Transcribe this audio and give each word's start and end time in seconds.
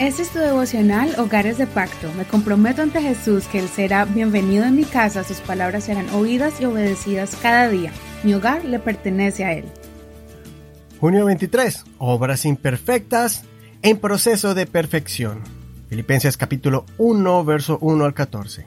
Este 0.00 0.22
es 0.22 0.30
tu 0.30 0.38
devocional 0.38 1.14
Hogares 1.18 1.58
de 1.58 1.66
Pacto. 1.66 2.10
Me 2.14 2.24
comprometo 2.24 2.80
ante 2.80 3.02
Jesús 3.02 3.44
que 3.48 3.58
Él 3.58 3.68
será 3.68 4.06
bienvenido 4.06 4.64
en 4.64 4.74
mi 4.74 4.84
casa, 4.84 5.24
sus 5.24 5.40
palabras 5.40 5.84
serán 5.84 6.08
oídas 6.14 6.58
y 6.58 6.64
obedecidas 6.64 7.36
cada 7.42 7.68
día. 7.68 7.92
Mi 8.22 8.32
hogar 8.32 8.64
le 8.64 8.78
pertenece 8.78 9.44
a 9.44 9.52
Él. 9.52 9.66
Junio 11.00 11.26
23. 11.26 11.84
Obras 11.98 12.46
imperfectas 12.46 13.44
en 13.82 13.98
proceso 13.98 14.54
de 14.54 14.64
perfección. 14.64 15.42
Filipenses 15.90 16.38
capítulo 16.38 16.86
1, 16.96 17.44
verso 17.44 17.76
1 17.82 18.02
al 18.02 18.14
14. 18.14 18.66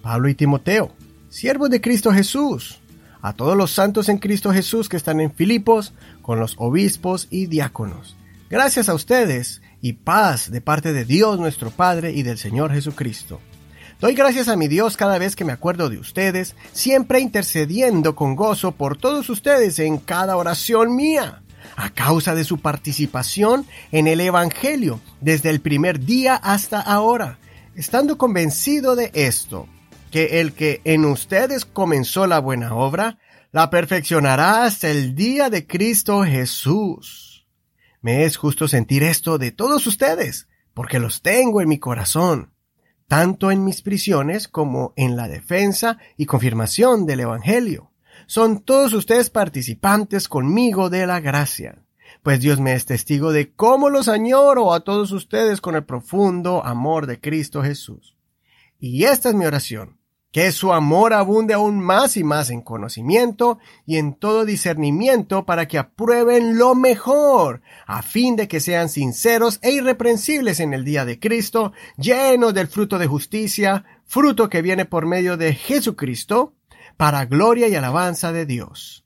Pablo 0.00 0.30
y 0.30 0.34
Timoteo, 0.34 0.90
siervos 1.28 1.68
de 1.68 1.82
Cristo 1.82 2.12
Jesús, 2.12 2.80
a 3.20 3.34
todos 3.34 3.58
los 3.58 3.72
santos 3.72 4.08
en 4.08 4.16
Cristo 4.16 4.50
Jesús 4.54 4.88
que 4.88 4.96
están 4.96 5.20
en 5.20 5.34
Filipos, 5.34 5.92
con 6.22 6.40
los 6.40 6.54
obispos 6.56 7.28
y 7.28 7.44
diáconos. 7.44 8.16
Gracias 8.48 8.88
a 8.88 8.94
ustedes 8.94 9.60
y 9.86 9.92
paz 9.92 10.50
de 10.50 10.60
parte 10.60 10.92
de 10.92 11.04
Dios 11.04 11.38
nuestro 11.38 11.70
Padre 11.70 12.10
y 12.10 12.24
del 12.24 12.38
Señor 12.38 12.72
Jesucristo. 12.72 13.40
Doy 14.00 14.14
gracias 14.14 14.48
a 14.48 14.56
mi 14.56 14.66
Dios 14.66 14.96
cada 14.96 15.16
vez 15.16 15.36
que 15.36 15.44
me 15.44 15.52
acuerdo 15.52 15.88
de 15.88 15.98
ustedes, 15.98 16.56
siempre 16.72 17.20
intercediendo 17.20 18.16
con 18.16 18.34
gozo 18.34 18.72
por 18.72 18.96
todos 18.96 19.30
ustedes 19.30 19.78
en 19.78 19.98
cada 19.98 20.36
oración 20.36 20.96
mía, 20.96 21.44
a 21.76 21.90
causa 21.90 22.34
de 22.34 22.42
su 22.42 22.58
participación 22.58 23.64
en 23.92 24.08
el 24.08 24.20
Evangelio 24.20 25.00
desde 25.20 25.50
el 25.50 25.60
primer 25.60 26.00
día 26.00 26.34
hasta 26.34 26.80
ahora, 26.80 27.38
estando 27.76 28.18
convencido 28.18 28.96
de 28.96 29.12
esto, 29.14 29.68
que 30.10 30.40
el 30.40 30.52
que 30.52 30.80
en 30.82 31.04
ustedes 31.04 31.64
comenzó 31.64 32.26
la 32.26 32.40
buena 32.40 32.74
obra, 32.74 33.18
la 33.52 33.70
perfeccionará 33.70 34.64
hasta 34.64 34.90
el 34.90 35.14
día 35.14 35.48
de 35.48 35.64
Cristo 35.64 36.24
Jesús. 36.24 37.35
Me 38.00 38.24
es 38.24 38.36
justo 38.36 38.68
sentir 38.68 39.02
esto 39.02 39.38
de 39.38 39.52
todos 39.52 39.86
ustedes, 39.86 40.48
porque 40.74 40.98
los 40.98 41.22
tengo 41.22 41.60
en 41.60 41.68
mi 41.68 41.78
corazón, 41.78 42.52
tanto 43.08 43.50
en 43.50 43.64
mis 43.64 43.82
prisiones 43.82 44.48
como 44.48 44.92
en 44.96 45.16
la 45.16 45.28
defensa 45.28 45.98
y 46.16 46.26
confirmación 46.26 47.06
del 47.06 47.20
Evangelio. 47.20 47.92
Son 48.26 48.60
todos 48.60 48.92
ustedes 48.92 49.30
participantes 49.30 50.28
conmigo 50.28 50.90
de 50.90 51.06
la 51.06 51.20
gracia, 51.20 51.82
pues 52.22 52.40
Dios 52.40 52.60
me 52.60 52.74
es 52.74 52.86
testigo 52.86 53.32
de 53.32 53.52
cómo 53.54 53.88
los 53.88 54.08
añoro 54.08 54.72
a 54.72 54.80
todos 54.80 55.12
ustedes 55.12 55.60
con 55.60 55.76
el 55.76 55.84
profundo 55.84 56.64
amor 56.64 57.06
de 57.06 57.20
Cristo 57.20 57.62
Jesús. 57.62 58.16
Y 58.78 59.04
esta 59.04 59.28
es 59.28 59.34
mi 59.34 59.46
oración, 59.46 59.98
que 60.32 60.52
su 60.52 60.72
amor 60.72 61.14
abunde 61.14 61.54
aún 61.54 61.80
más 61.80 62.16
y 62.16 62.24
más 62.24 62.50
en 62.50 62.60
conocimiento 62.60 63.58
y 63.86 63.96
en 63.96 64.14
todo 64.14 64.44
discernimiento 64.44 65.46
para 65.46 65.66
que 65.66 65.78
aprueben 65.78 66.58
lo 66.58 66.74
mejor, 66.74 67.62
a 67.86 68.02
fin 68.02 68.36
de 68.36 68.48
que 68.48 68.60
sean 68.60 68.88
sinceros 68.88 69.58
e 69.62 69.72
irreprensibles 69.72 70.60
en 70.60 70.74
el 70.74 70.84
día 70.84 71.04
de 71.04 71.18
Cristo, 71.18 71.72
llenos 71.96 72.52
del 72.52 72.68
fruto 72.68 72.98
de 72.98 73.06
justicia, 73.06 73.84
fruto 74.04 74.50
que 74.50 74.62
viene 74.62 74.84
por 74.84 75.06
medio 75.06 75.36
de 75.36 75.54
Jesucristo, 75.54 76.54
para 76.96 77.24
gloria 77.24 77.68
y 77.68 77.74
alabanza 77.74 78.32
de 78.32 78.46
Dios. 78.46 79.04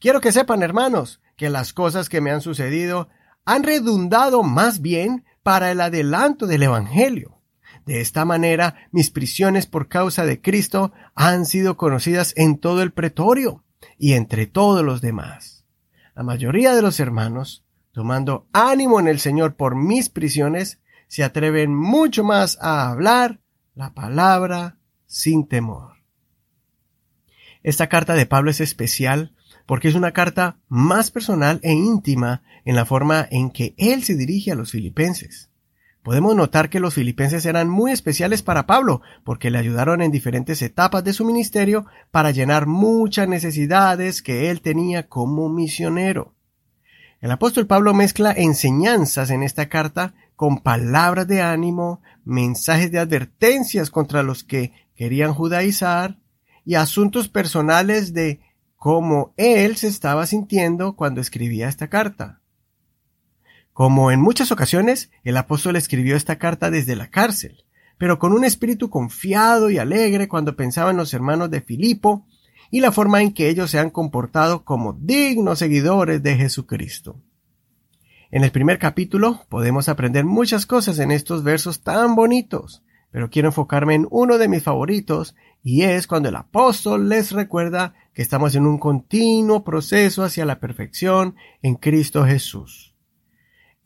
Quiero 0.00 0.20
que 0.20 0.32
sepan, 0.32 0.62
hermanos, 0.62 1.20
que 1.36 1.50
las 1.50 1.72
cosas 1.72 2.08
que 2.08 2.20
me 2.20 2.30
han 2.30 2.40
sucedido 2.40 3.08
han 3.44 3.62
redundado 3.62 4.42
más 4.42 4.80
bien 4.80 5.24
para 5.42 5.70
el 5.70 5.80
adelanto 5.80 6.46
del 6.46 6.64
Evangelio 6.64 7.41
de 7.86 8.00
esta 8.00 8.24
manera, 8.24 8.88
mis 8.92 9.10
prisiones 9.10 9.66
por 9.66 9.88
causa 9.88 10.24
de 10.24 10.40
Cristo 10.40 10.92
han 11.14 11.46
sido 11.46 11.76
conocidas 11.76 12.32
en 12.36 12.58
todo 12.58 12.82
el 12.82 12.92
pretorio 12.92 13.64
y 13.98 14.12
entre 14.12 14.46
todos 14.46 14.84
los 14.84 15.00
demás. 15.00 15.64
La 16.14 16.22
mayoría 16.22 16.74
de 16.74 16.82
los 16.82 17.00
hermanos, 17.00 17.64
tomando 17.92 18.46
ánimo 18.52 19.00
en 19.00 19.08
el 19.08 19.18
Señor 19.18 19.56
por 19.56 19.74
mis 19.74 20.08
prisiones, 20.08 20.80
se 21.08 21.24
atreven 21.24 21.74
mucho 21.74 22.24
más 22.24 22.58
a 22.60 22.88
hablar 22.90 23.40
la 23.74 23.94
palabra 23.94 24.78
sin 25.06 25.46
temor. 25.46 25.96
Esta 27.62 27.88
carta 27.88 28.14
de 28.14 28.26
Pablo 28.26 28.50
es 28.50 28.60
especial 28.60 29.34
porque 29.66 29.88
es 29.88 29.94
una 29.94 30.12
carta 30.12 30.58
más 30.68 31.10
personal 31.10 31.60
e 31.62 31.72
íntima 31.72 32.42
en 32.64 32.76
la 32.76 32.84
forma 32.84 33.26
en 33.30 33.50
que 33.50 33.74
él 33.76 34.02
se 34.02 34.16
dirige 34.16 34.52
a 34.52 34.54
los 34.54 34.72
filipenses. 34.72 35.51
Podemos 36.02 36.34
notar 36.34 36.68
que 36.68 36.80
los 36.80 36.94
filipenses 36.94 37.46
eran 37.46 37.68
muy 37.68 37.92
especiales 37.92 38.42
para 38.42 38.66
Pablo, 38.66 39.02
porque 39.22 39.50
le 39.50 39.58
ayudaron 39.58 40.02
en 40.02 40.10
diferentes 40.10 40.60
etapas 40.60 41.04
de 41.04 41.12
su 41.12 41.24
ministerio 41.24 41.86
para 42.10 42.32
llenar 42.32 42.66
muchas 42.66 43.28
necesidades 43.28 44.20
que 44.20 44.50
él 44.50 44.62
tenía 44.62 45.08
como 45.08 45.48
misionero. 45.48 46.34
El 47.20 47.30
apóstol 47.30 47.68
Pablo 47.68 47.94
mezcla 47.94 48.32
enseñanzas 48.32 49.30
en 49.30 49.44
esta 49.44 49.68
carta 49.68 50.14
con 50.34 50.58
palabras 50.58 51.28
de 51.28 51.40
ánimo, 51.40 52.02
mensajes 52.24 52.90
de 52.90 52.98
advertencias 52.98 53.90
contra 53.90 54.24
los 54.24 54.42
que 54.42 54.72
querían 54.96 55.32
judaizar 55.32 56.18
y 56.64 56.74
asuntos 56.74 57.28
personales 57.28 58.12
de 58.12 58.40
cómo 58.74 59.34
él 59.36 59.76
se 59.76 59.86
estaba 59.86 60.26
sintiendo 60.26 60.96
cuando 60.96 61.20
escribía 61.20 61.68
esta 61.68 61.86
carta. 61.86 62.41
Como 63.72 64.10
en 64.10 64.20
muchas 64.20 64.52
ocasiones, 64.52 65.10
el 65.24 65.36
apóstol 65.36 65.76
escribió 65.76 66.14
esta 66.14 66.36
carta 66.36 66.70
desde 66.70 66.94
la 66.94 67.08
cárcel, 67.08 67.64
pero 67.96 68.18
con 68.18 68.32
un 68.32 68.44
espíritu 68.44 68.90
confiado 68.90 69.70
y 69.70 69.78
alegre 69.78 70.28
cuando 70.28 70.56
pensaba 70.56 70.90
en 70.90 70.98
los 70.98 71.14
hermanos 71.14 71.50
de 71.50 71.62
Filipo 71.62 72.26
y 72.70 72.80
la 72.80 72.92
forma 72.92 73.22
en 73.22 73.32
que 73.32 73.48
ellos 73.48 73.70
se 73.70 73.78
han 73.78 73.90
comportado 73.90 74.64
como 74.64 74.92
dignos 74.92 75.58
seguidores 75.58 76.22
de 76.22 76.36
Jesucristo. 76.36 77.20
En 78.30 78.44
el 78.44 78.50
primer 78.50 78.78
capítulo 78.78 79.46
podemos 79.48 79.88
aprender 79.88 80.24
muchas 80.26 80.66
cosas 80.66 80.98
en 80.98 81.10
estos 81.10 81.42
versos 81.42 81.82
tan 81.82 82.14
bonitos, 82.14 82.82
pero 83.10 83.30
quiero 83.30 83.48
enfocarme 83.48 83.94
en 83.94 84.06
uno 84.10 84.36
de 84.36 84.48
mis 84.48 84.62
favoritos, 84.62 85.34
y 85.62 85.82
es 85.82 86.06
cuando 86.06 86.28
el 86.28 86.36
apóstol 86.36 87.08
les 87.08 87.32
recuerda 87.32 87.94
que 88.12 88.22
estamos 88.22 88.54
en 88.54 88.66
un 88.66 88.78
continuo 88.78 89.64
proceso 89.64 90.24
hacia 90.24 90.44
la 90.44 90.60
perfección 90.60 91.36
en 91.62 91.76
Cristo 91.76 92.24
Jesús. 92.24 92.91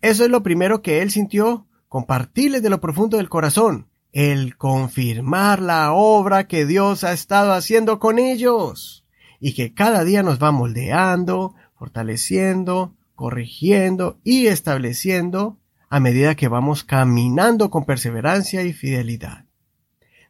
Eso 0.03 0.25
es 0.25 0.31
lo 0.31 0.43
primero 0.43 0.83
que 0.83 1.03
él 1.03 1.11
sintió, 1.11 1.67
compartirles 1.89 2.63
de 2.63 2.71
lo 2.71 2.81
profundo 2.81 3.17
del 3.17 3.29
corazón, 3.29 3.89
el 4.13 4.57
confirmar 4.57 5.61
la 5.61 5.93
obra 5.93 6.47
que 6.47 6.67
Dios 6.67 7.05
ha 7.05 7.13
estado 7.13 7.53
haciendo 7.53 7.99
con 7.99 8.19
ellos 8.19 9.05
y 9.41 9.55
que 9.55 9.75
cada 9.75 10.05
día 10.05 10.23
nos 10.23 10.43
va 10.43 10.53
moldeando, 10.53 11.55
fortaleciendo, 11.75 12.95
corrigiendo 13.15 14.19
y 14.25 14.47
estableciendo 14.47 15.59
a 15.89 16.01
medida 16.01 16.35
que 16.35 16.49
vamos 16.49 16.85
caminando 16.85 17.71
con 17.71 17.85
perseverancia 17.85 18.63
y 18.63 18.73
fidelidad. 18.73 19.45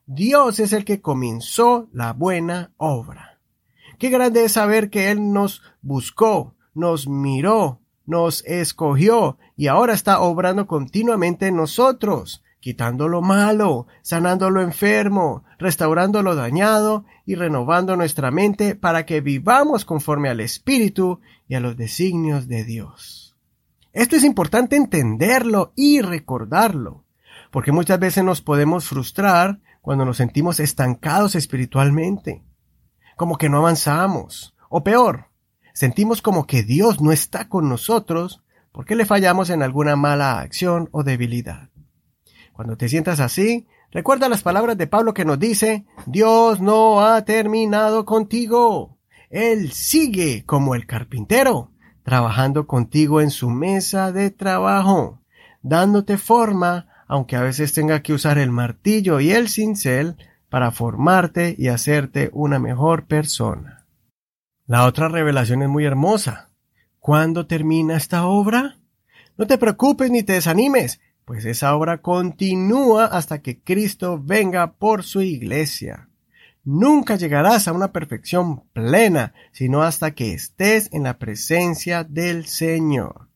Dios 0.06 0.60
es 0.60 0.72
el 0.72 0.84
que 0.84 1.00
comenzó 1.00 1.88
la 1.92 2.12
buena 2.12 2.72
obra. 2.76 3.40
Qué 3.98 4.10
grande 4.10 4.44
es 4.44 4.52
saber 4.52 4.90
que 4.90 5.10
Él 5.10 5.32
nos 5.32 5.62
buscó, 5.82 6.54
nos 6.74 7.08
miró, 7.08 7.80
nos 8.06 8.44
escogió 8.46 9.38
y 9.56 9.66
ahora 9.66 9.94
está 9.94 10.20
obrando 10.20 10.66
continuamente 10.66 11.48
en 11.48 11.56
nosotros, 11.56 12.42
quitando 12.60 13.08
lo 13.08 13.22
malo, 13.22 13.86
sanando 14.02 14.50
lo 14.50 14.62
enfermo, 14.62 15.44
restaurando 15.58 16.22
lo 16.22 16.34
dañado 16.34 17.04
y 17.24 17.34
renovando 17.34 17.96
nuestra 17.96 18.30
mente 18.30 18.74
para 18.74 19.06
que 19.06 19.20
vivamos 19.20 19.84
conforme 19.84 20.28
al 20.28 20.40
Espíritu 20.40 21.20
y 21.48 21.54
a 21.54 21.60
los 21.60 21.76
designios 21.76 22.48
de 22.48 22.64
Dios. 22.64 23.36
Esto 23.92 24.16
es 24.16 24.24
importante 24.24 24.76
entenderlo 24.76 25.72
y 25.74 26.00
recordarlo, 26.00 27.04
porque 27.50 27.72
muchas 27.72 27.98
veces 27.98 28.24
nos 28.24 28.42
podemos 28.42 28.86
frustrar 28.86 29.60
cuando 29.80 30.04
nos 30.04 30.16
sentimos 30.16 30.60
estancados 30.60 31.34
espiritualmente, 31.34 32.42
como 33.16 33.38
que 33.38 33.48
no 33.48 33.58
avanzamos, 33.58 34.54
o 34.68 34.82
peor, 34.82 35.28
sentimos 35.76 36.22
como 36.22 36.46
que 36.46 36.62
Dios 36.62 37.02
no 37.02 37.12
está 37.12 37.50
con 37.50 37.68
nosotros 37.68 38.42
porque 38.72 38.96
le 38.96 39.04
fallamos 39.04 39.50
en 39.50 39.62
alguna 39.62 39.94
mala 39.94 40.40
acción 40.40 40.88
o 40.90 41.02
debilidad. 41.02 41.68
Cuando 42.54 42.78
te 42.78 42.88
sientas 42.88 43.20
así, 43.20 43.66
recuerda 43.92 44.30
las 44.30 44.42
palabras 44.42 44.78
de 44.78 44.86
Pablo 44.86 45.12
que 45.12 45.26
nos 45.26 45.38
dice, 45.38 45.84
Dios 46.06 46.62
no 46.62 47.04
ha 47.04 47.22
terminado 47.26 48.06
contigo. 48.06 48.96
Él 49.28 49.70
sigue 49.72 50.44
como 50.46 50.74
el 50.74 50.86
carpintero, 50.86 51.72
trabajando 52.04 52.66
contigo 52.66 53.20
en 53.20 53.30
su 53.30 53.50
mesa 53.50 54.12
de 54.12 54.30
trabajo, 54.30 55.20
dándote 55.60 56.16
forma, 56.16 56.88
aunque 57.06 57.36
a 57.36 57.42
veces 57.42 57.74
tenga 57.74 58.00
que 58.00 58.14
usar 58.14 58.38
el 58.38 58.50
martillo 58.50 59.20
y 59.20 59.32
el 59.32 59.50
cincel 59.50 60.16
para 60.48 60.70
formarte 60.70 61.54
y 61.58 61.68
hacerte 61.68 62.30
una 62.32 62.58
mejor 62.58 63.04
persona. 63.06 63.75
La 64.68 64.84
otra 64.84 65.08
revelación 65.08 65.62
es 65.62 65.68
muy 65.68 65.84
hermosa. 65.84 66.50
¿Cuándo 66.98 67.46
termina 67.46 67.96
esta 67.96 68.26
obra? 68.26 68.80
No 69.38 69.46
te 69.46 69.58
preocupes 69.58 70.10
ni 70.10 70.24
te 70.24 70.32
desanimes, 70.32 71.00
pues 71.24 71.44
esa 71.44 71.76
obra 71.76 71.98
continúa 71.98 73.04
hasta 73.04 73.42
que 73.42 73.60
Cristo 73.60 74.20
venga 74.20 74.72
por 74.72 75.04
su 75.04 75.22
iglesia. 75.22 76.08
Nunca 76.64 77.14
llegarás 77.14 77.68
a 77.68 77.72
una 77.72 77.92
perfección 77.92 78.64
plena, 78.72 79.34
sino 79.52 79.84
hasta 79.84 80.16
que 80.16 80.32
estés 80.32 80.88
en 80.92 81.04
la 81.04 81.16
presencia 81.16 82.02
del 82.02 82.46
Señor. 82.46 83.28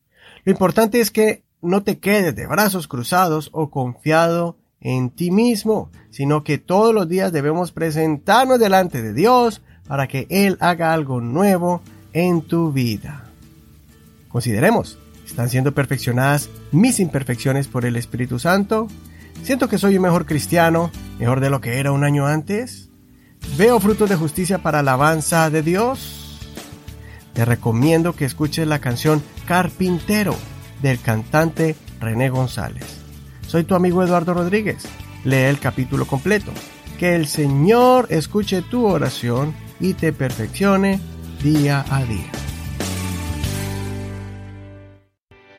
Lo 0.43 0.51
importante 0.51 0.99
es 0.99 1.11
que 1.11 1.45
no 1.61 1.81
te 1.83 1.99
quedes 1.99 2.35
de 2.35 2.45
brazos 2.45 2.89
cruzados 2.89 3.49
o 3.53 3.71
confiado 3.71 4.57
en 4.81 5.11
ti 5.11 5.31
mismo, 5.31 5.91
sino 6.09 6.43
que 6.43 6.57
todos 6.57 6.93
los 6.93 7.07
días 7.07 7.31
debemos 7.31 7.71
presentarnos 7.71 8.59
delante 8.59 9.01
de 9.01 9.13
Dios 9.13 9.61
para 9.87 10.07
que 10.07 10.27
Él 10.29 10.57
haga 10.59 10.93
algo 10.93 11.21
nuevo 11.21 11.81
en 12.13 12.41
tu 12.41 12.71
vida. 12.71 13.25
Consideremos, 14.29 14.97
¿están 15.25 15.49
siendo 15.49 15.73
perfeccionadas 15.73 16.49
mis 16.71 16.99
imperfecciones 16.99 17.67
por 17.67 17.85
el 17.85 17.95
Espíritu 17.95 18.39
Santo? 18.39 18.87
¿Siento 19.43 19.67
que 19.67 19.77
soy 19.77 19.97
un 19.97 20.03
mejor 20.03 20.25
cristiano, 20.25 20.91
mejor 21.19 21.39
de 21.39 21.49
lo 21.49 21.61
que 21.61 21.79
era 21.79 21.91
un 21.91 22.03
año 22.03 22.27
antes? 22.27 22.89
¿Veo 23.57 23.79
frutos 23.79 24.09
de 24.09 24.15
justicia 24.15 24.59
para 24.59 24.79
alabanza 24.79 25.49
de 25.49 25.63
Dios? 25.63 26.39
Te 27.33 27.45
recomiendo 27.45 28.13
que 28.13 28.25
escuches 28.25 28.67
la 28.67 28.79
canción 28.79 29.23
Carpintero 29.47 30.35
del 30.81 30.99
cantante 30.99 31.75
René 31.99 32.29
González. 32.29 32.85
Soy 33.47 33.63
tu 33.63 33.75
amigo 33.75 34.03
Eduardo 34.03 34.33
Rodríguez. 34.33 34.83
Lee 35.23 35.35
el 35.35 35.59
capítulo 35.59 36.05
completo. 36.05 36.51
Que 36.99 37.15
el 37.15 37.27
Señor 37.27 38.07
escuche 38.09 38.61
tu 38.61 38.85
oración 38.85 39.53
y 39.81 39.93
te 39.93 40.13
perfeccione 40.13 40.99
día 41.43 41.83
a 41.89 42.03
día. 42.05 42.40